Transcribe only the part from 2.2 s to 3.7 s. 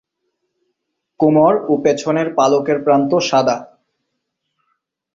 পালকের প্রান্ত সাদা।